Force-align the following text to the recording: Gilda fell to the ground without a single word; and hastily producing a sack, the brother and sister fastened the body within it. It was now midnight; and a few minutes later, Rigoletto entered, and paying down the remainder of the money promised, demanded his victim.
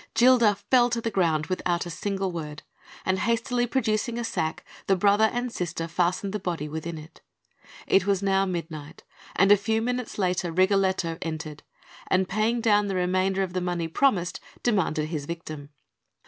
Gilda 0.15 0.55
fell 0.55 0.89
to 0.89 0.99
the 0.99 1.11
ground 1.11 1.45
without 1.45 1.85
a 1.85 1.91
single 1.91 2.31
word; 2.31 2.63
and 3.05 3.19
hastily 3.19 3.67
producing 3.67 4.17
a 4.17 4.23
sack, 4.23 4.65
the 4.87 4.95
brother 4.95 5.25
and 5.31 5.51
sister 5.51 5.87
fastened 5.87 6.33
the 6.33 6.39
body 6.39 6.67
within 6.67 6.97
it. 6.97 7.21
It 7.85 8.07
was 8.07 8.23
now 8.23 8.45
midnight; 8.45 9.03
and 9.35 9.51
a 9.51 9.55
few 9.55 9.79
minutes 9.79 10.17
later, 10.17 10.51
Rigoletto 10.51 11.19
entered, 11.21 11.61
and 12.07 12.27
paying 12.27 12.61
down 12.61 12.87
the 12.87 12.95
remainder 12.95 13.43
of 13.43 13.53
the 13.53 13.61
money 13.61 13.87
promised, 13.87 14.39
demanded 14.63 15.09
his 15.09 15.25
victim. 15.27 15.69